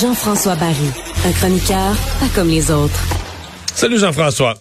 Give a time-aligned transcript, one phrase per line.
[0.00, 0.74] Jean-François Barry,
[1.26, 2.98] un chroniqueur pas comme les autres.
[3.74, 4.54] Salut Jean-François.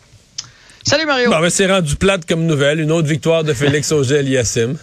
[0.86, 1.30] Salut Mario.
[1.30, 2.80] Bon, ben, c'est rendu plate comme nouvelle.
[2.82, 4.78] Une autre victoire de Félix Auger-Aliassime.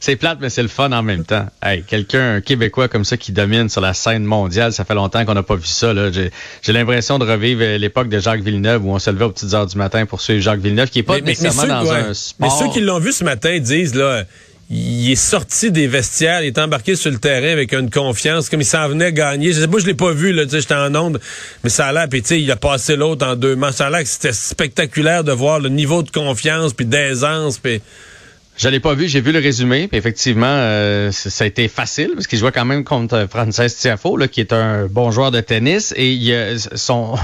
[0.00, 1.46] C'est plate, mais c'est le fun en même temps.
[1.62, 5.24] Hey, quelqu'un, un Québécois comme ça qui domine sur la scène mondiale, ça fait longtemps
[5.24, 5.92] qu'on n'a pas vu ça.
[6.12, 9.66] J'ai l'impression de revivre l'époque de Jacques Villeneuve où on se levait aux petites heures
[9.66, 12.58] du matin pour suivre Jacques Villeneuve, qui est pas nécessairement dans un sport.
[12.58, 14.24] Mais ceux qui l'ont vu ce matin disent, là,
[14.70, 18.62] il est sorti des vestiaires, il est embarqué sur le terrain avec une confiance, comme
[18.62, 19.52] il s'en venait gagner.
[19.52, 21.20] Je sais pas, je l'ai pas vu, là, j'étais en onde,
[21.62, 23.74] mais ça a l'air, puis il a passé l'autre en deux matchs.
[23.74, 27.82] Ça a l'air que c'était spectaculaire de voir le niveau de confiance, puis d'aisance, puis...
[28.56, 32.10] Je l'ai pas vu, j'ai vu le résumé, puis effectivement, euh, ça a été facile
[32.14, 35.94] parce qu'il jouait quand même contre Frances Tiafo, qui est un bon joueur de tennis,
[35.96, 37.14] et il, son,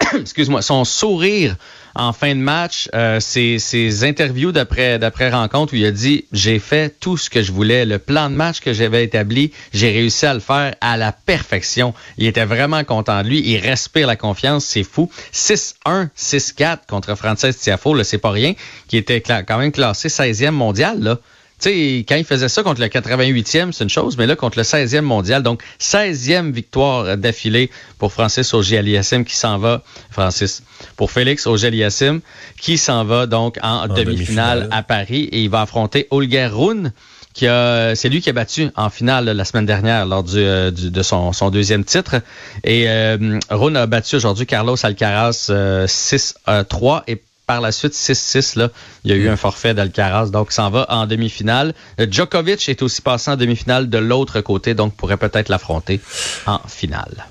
[0.20, 1.56] excuse-moi, son sourire
[1.96, 6.58] en fin de match, euh, ses, interviews d'après d'après rencontre où il a dit j'ai
[6.58, 10.26] fait tout ce que je voulais, le plan de match que j'avais établi, j'ai réussi
[10.26, 11.94] à le faire à la perfection.
[12.18, 15.10] Il était vraiment content de lui, il respire la confiance, c'est fou.
[15.32, 18.54] 6-1, 6-4 contre Frances Tiafo, là c'est pas rien,
[18.88, 21.18] qui était quand même classé 16e mondial là.
[21.60, 24.58] Tu sais, quand il faisait ça contre le 88e, c'est une chose, mais là, contre
[24.58, 30.62] le 16e mondial, donc 16e victoire d'affilée pour Francis Auger-Aliassime qui s'en va, Francis,
[30.96, 32.20] pour Félix Auger-Aliassime
[32.60, 36.92] qui s'en va donc en, demi-finale à Paris et il va affronter Olga Rune
[37.34, 40.70] qui a, c'est lui qui a battu en finale la semaine dernière lors du, euh,
[40.70, 42.22] de son, son, deuxième titre.
[42.62, 48.58] Et euh, Rune a battu aujourd'hui Carlos Alcaraz 6-3 euh, et par la suite 6-6.
[48.58, 48.70] Là,
[49.04, 51.74] il y a eu un forfait d'Alcaraz, donc s'en va en demi-finale.
[51.98, 56.00] Djokovic est aussi passé en demi-finale de l'autre côté, donc pourrait peut-être l'affronter
[56.46, 57.26] en finale.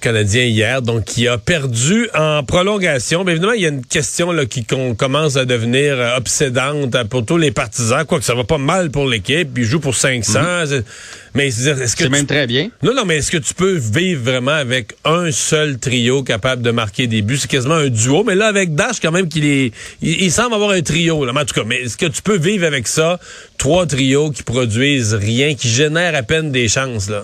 [0.00, 3.24] Canadien hier, donc qui a perdu en prolongation.
[3.24, 7.24] Mais évidemment, il y a une question là, qui commence à devenir euh, obsédante pour
[7.24, 8.04] tous les partisans.
[8.04, 10.40] Quoique ça va pas mal pour l'équipe, il joue pour 500.
[10.40, 10.82] Mhm.
[11.34, 12.70] Mais est-ce que c'est même très bien.
[12.82, 16.70] Non, non, mais est-ce que tu peux vivre vraiment avec un seul trio capable de
[16.70, 17.36] marquer des buts?
[17.36, 18.24] C'est quasiment un duo.
[18.24, 19.72] Mais là, avec Dash, quand même, qu'il est,
[20.02, 21.24] il, semble avoir un trio.
[21.24, 21.32] Là.
[21.32, 23.20] Mais en tout cas, mais est-ce que tu peux vivre avec ça?
[23.58, 27.22] Trois trios qui produisent rien, qui génèrent à peine des chances là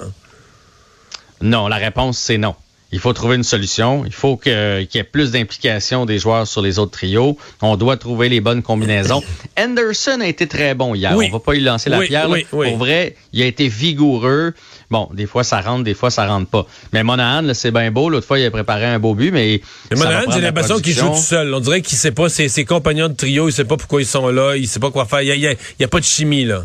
[1.40, 2.54] non, la réponse, c'est non.
[2.92, 4.04] Il faut trouver une solution.
[4.06, 7.36] Il faut qu'il y ait plus d'implication des joueurs sur les autres trios.
[7.60, 9.22] On doit trouver les bonnes combinaisons.
[9.58, 11.16] Anderson a été très bon hier.
[11.16, 12.28] On va pas lui lancer la pierre.
[12.50, 14.54] Pour vrai, il a été vigoureux.
[14.88, 16.66] Bon, des fois ça rentre, des fois ça rentre pas.
[16.92, 18.08] Mais Monahan, c'est bien beau.
[18.08, 19.60] L'autre fois, il a préparé un beau but, mais.
[19.90, 21.52] mais Monahan, j'ai l'impression qu'il joue tout seul.
[21.52, 24.06] On dirait qu'il sait pas ses, ses, compagnons de trio, il sait pas pourquoi ils
[24.06, 25.22] sont là, il sait pas quoi faire.
[25.22, 26.64] Il y a, y a pas de chimie là.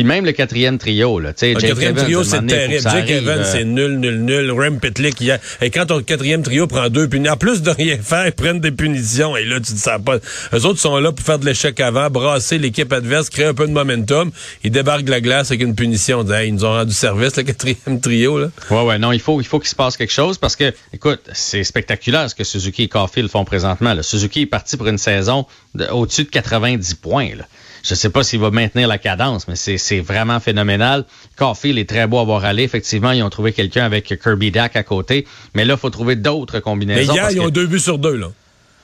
[0.00, 1.34] Puis même le quatrième trio, là.
[1.42, 2.80] Le quatrième trio, c'est terrible.
[2.90, 4.50] Jake Evans, c'est nul, nul, nul.
[4.50, 5.38] Rem Pitlick, a...
[5.60, 8.60] et quand ton quatrième trio prend deux punitions, en plus de rien faire, ils prennent
[8.60, 9.36] des punitions.
[9.36, 10.16] Et là, tu dis ça pas.
[10.54, 13.66] Eux autres sont là pour faire de l'échec avant, brasser l'équipe adverse, créer un peu
[13.66, 14.30] de momentum.
[14.64, 16.24] Ils débarquent de la glace avec une punition.
[16.42, 18.46] ils nous ont rendu service, le quatrième trio, là.
[18.70, 21.20] Ouais, ouais, non, il faut, il faut qu'il se passe quelque chose parce que, écoute,
[21.34, 23.92] c'est spectaculaire ce que Suzuki et Caulfield font présentement.
[23.92, 24.02] Là.
[24.02, 25.44] Suzuki est parti pour une saison
[25.90, 27.44] au-dessus de 90 points, là.
[27.82, 31.04] Je ne sais pas s'il va maintenir la cadence, mais c'est vraiment phénoménal.
[31.36, 32.62] Caulfield est très beau à voir aller.
[32.62, 35.26] Effectivement, ils ont trouvé quelqu'un avec Kirby Dack à côté.
[35.54, 37.12] Mais là, il faut trouver d'autres combinaisons.
[37.12, 38.30] Mais hier, ils ont deux buts sur deux, là.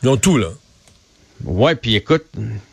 [0.03, 0.49] Ils ont tout, là.
[1.45, 2.25] Ouais, puis écoute,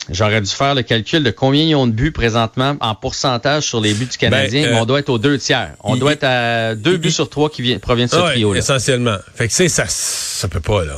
[0.08, 3.80] j'aurais dû faire le calcul de combien ils ont de buts présentement en pourcentage sur
[3.80, 4.70] les buts du Canadien.
[4.70, 5.74] Ben, on doit être aux deux tiers.
[5.80, 8.58] On doit être à deux buts sur trois qui proviennent de ce trio-là.
[8.58, 9.18] Essentiellement.
[9.34, 10.96] Fait que ça, ça peut pas, là.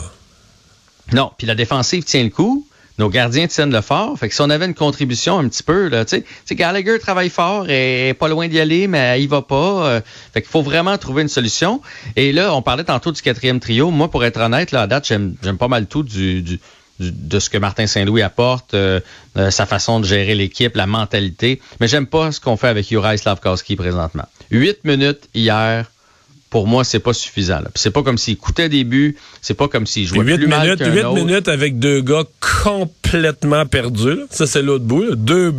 [1.13, 2.66] Non, puis la défensive tient le coup
[2.99, 4.19] nos gardiens tiennent le fort.
[4.19, 7.31] Fait que si on avait une contribution un petit peu, là, tu sais, Gallagher travaille
[7.31, 9.87] fort et pas loin d'y aller, mais il va pas.
[9.87, 10.01] Euh,
[10.33, 11.83] fait qu'il faut vraiment trouver une solution.
[12.17, 13.91] Et là, on parlait tantôt du quatrième trio.
[13.91, 16.61] Moi, pour être honnête, là, à date, j'aime pas mal tout du, du,
[17.01, 19.01] de ce que Martin Saint-Louis apporte, euh,
[19.51, 21.61] sa façon de gérer l'équipe, la mentalité.
[21.81, 24.25] Mais j'aime pas ce qu'on fait avec Juraj Slavkowski présentement.
[24.51, 25.91] Huit minutes hier,
[26.57, 27.61] pour moi, c'est pas suffisant.
[27.75, 30.75] C'est pas comme s'il coûtait des buts, c'est pas comme s'il jouait plus minutes, mal
[30.79, 32.25] qu'un 8 minutes avec deux gars
[32.63, 34.21] complètement perdus.
[34.31, 35.17] Ça, c'est l'autre bout.
[35.17, 35.53] Deux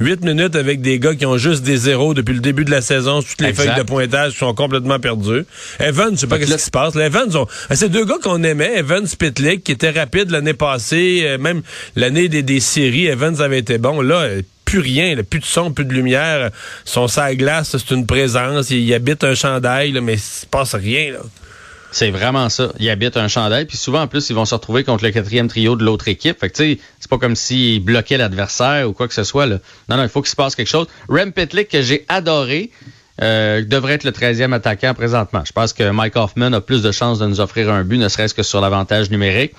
[0.00, 2.82] 8 minutes avec des gars qui ont juste des zéros depuis le début de la
[2.82, 3.22] saison.
[3.22, 5.46] Toutes les feuilles de pointage sont complètement perdues.
[5.80, 6.94] Evans, je sais pas ce qui se passe.
[6.94, 7.46] Les Evans, ont...
[7.70, 8.76] Ah, c'est deux gars qu'on aimait.
[8.76, 11.22] Evans, Pitlick, qui était rapide l'année passée.
[11.24, 11.62] Euh, même
[11.96, 14.02] l'année des, des séries, Evans avait été bon.
[14.02, 14.28] Là,
[14.64, 16.50] plus rien, plus de son, plus de lumière.
[16.84, 18.70] Son sac glace, c'est une présence.
[18.70, 21.14] Il, habite un chandail, mais il se passe rien.
[21.92, 22.72] C'est vraiment ça.
[22.80, 25.46] Il habite un chandail, puis souvent en plus ils vont se retrouver contre le quatrième
[25.46, 26.40] trio de l'autre équipe.
[26.40, 26.78] Fait que c'est
[27.08, 29.46] pas comme s'ils bloquaient l'adversaire ou quoi que ce soit.
[29.46, 30.88] Non, non, il faut qu'il se passe quelque chose.
[31.08, 32.72] Rem Pitlick que j'ai adoré.
[33.22, 35.42] Euh, devrait être le 13e attaquant présentement.
[35.44, 38.08] Je pense que Mike Hoffman a plus de chances de nous offrir un but, ne
[38.08, 39.52] serait-ce que sur l'avantage numérique.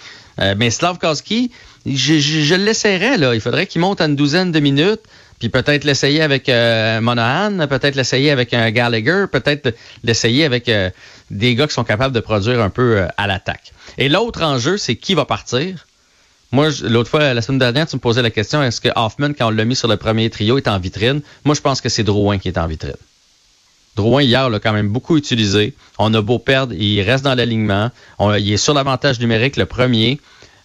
[0.57, 1.51] mais Slavkowski,
[1.85, 3.33] je, je, je.
[3.33, 5.03] Il faudrait qu'il monte à une douzaine de minutes
[5.39, 10.89] puis peut-être l'essayer avec euh, Monahan, peut-être l'essayer avec un Gallagher, peut-être l'essayer avec euh,
[11.29, 13.73] des gars qui sont capables de produire un peu euh, à l'attaque.
[13.97, 15.85] Et l'autre enjeu, c'est qui va partir.
[16.51, 19.47] Moi, l'autre fois, la semaine dernière, tu me posais la question, est-ce que Hoffman, quand
[19.47, 21.21] on l'a mis sur le premier trio, est en vitrine?
[21.43, 22.95] Moi, je pense que c'est Drouin qui est en vitrine.
[23.95, 25.73] Drouin, hier, l'a quand même beaucoup utilisé.
[25.97, 27.91] On a beau perdre, il reste dans l'alignement.
[28.19, 30.19] Il est sur l'avantage numérique, le premier.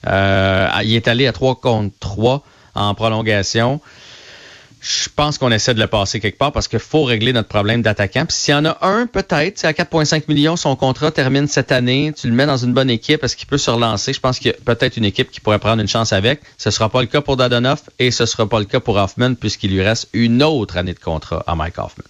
[0.07, 2.43] il est allé à 3 contre 3
[2.75, 3.81] en prolongation
[4.81, 7.83] je pense qu'on essaie de le passer quelque part parce qu'il faut régler notre problème
[7.83, 8.25] d'attaquant.
[8.25, 11.71] Puis s'il y en a un, peut-être, c'est à 4,5 millions, son contrat termine cette
[11.71, 14.13] année, tu le mets dans une bonne équipe, est-ce qu'il peut se relancer?
[14.13, 16.41] Je pense qu'il y a peut-être une équipe qui pourrait prendre une chance avec.
[16.57, 19.35] Ce sera pas le cas pour Dadonoff et ce sera pas le cas pour Hoffman
[19.35, 22.05] puisqu'il lui reste une autre année de contrat à Mike Hoffman.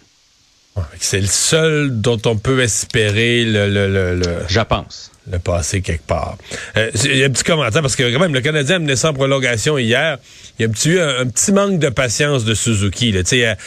[0.99, 3.69] C'est le seul dont on peut espérer le...
[3.69, 4.65] le, le, le...
[4.65, 6.37] Pense le passer quelque part.
[6.77, 8.95] Euh, il y a un petit commentaire parce que quand même le Canadien a mené
[9.03, 10.19] en prolongation hier.
[10.59, 13.13] Il y a un petit, un, petit manque de patience de Suzuki.
[13.13, 13.21] Là.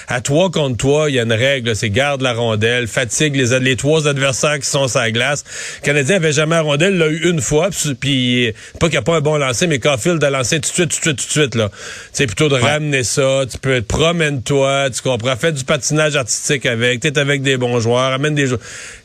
[0.07, 3.35] À, à toi contre toi, il y a une règle, c'est garde la rondelle, fatigue
[3.35, 5.43] les, les trois adversaires qui sont sur la glace.
[5.81, 7.69] Le Canadien avait jamais la rondelle, l'a eu une fois,
[7.99, 10.73] puis pas qu'il n'y a pas un bon lancer, mais Caulfield a lancé tout de
[10.73, 11.55] suite, tout de suite, tout de suite.
[11.55, 11.69] là.
[12.11, 16.99] C'est plutôt de ramener ça, tu peux promène-toi, tu comprends, fais du patinage artistique avec,
[16.99, 18.59] t'es avec des bons joueurs, amène des joueurs.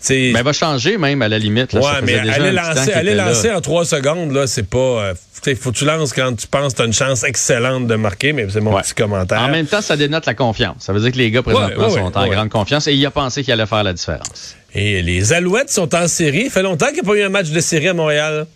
[0.09, 1.73] Mais elle va changer même à la limite.
[1.73, 4.79] Là, ouais, mais aller lancer, aller lancer en trois secondes, là, c'est pas.
[4.79, 5.15] Euh,
[5.47, 7.95] il faut que tu lances quand tu penses que tu as une chance excellente de
[7.95, 9.41] marquer, mais c'est mon petit commentaire.
[9.41, 10.77] En même temps, ça dénote la confiance.
[10.81, 13.43] Ça veut dire que les gars présentement sont en grande confiance et il a pensé
[13.45, 14.57] qu'il allait faire la différence.
[14.75, 16.45] Et les Alouettes sont en série.
[16.47, 18.47] Il fait longtemps qu'il n'y a pas eu un match de série à Montréal.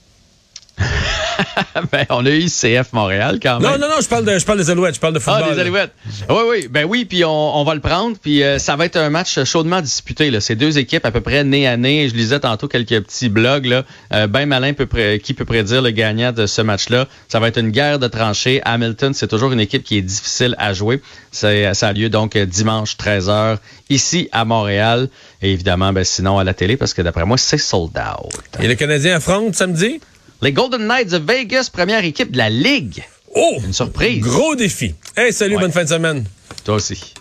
[1.92, 3.70] ben, on a eu CF Montréal quand même.
[3.70, 5.48] Non, non, non, je parle, de, je parle des Alouettes, je parle de ah, football.
[5.50, 5.92] Ah, des Alouettes.
[6.28, 8.96] Oui, oui, ben oui, puis on, on, va le prendre, puis euh, ça va être
[8.96, 10.30] un match chaudement disputé.
[10.30, 10.40] Là.
[10.40, 12.08] C'est deux équipes à peu près nez à nez.
[12.08, 13.66] Je lisais tantôt quelques petits blogs.
[13.66, 13.84] Là.
[14.12, 14.86] Euh, ben malin peut
[15.18, 17.06] qui peut prédire le gagnant de ce match-là.
[17.28, 18.60] Ça va être une guerre de tranchées.
[18.64, 21.00] Hamilton, c'est toujours une équipe qui est difficile à jouer.
[21.30, 23.58] Ça a lieu donc dimanche 13h
[23.88, 25.08] ici à Montréal.
[25.42, 28.32] Et évidemment, ben, sinon à la télé, parce que d'après moi, c'est sold out.
[28.60, 30.00] Et le Canadien affronte samedi?
[30.42, 33.04] Les Golden Knights de Vegas, première équipe de la Ligue.
[33.32, 33.58] Oh!
[33.64, 34.20] Une surprise.
[34.20, 34.92] Gros défi.
[35.16, 36.24] Hey, salut, bonne fin de semaine.
[36.64, 37.14] Toi aussi.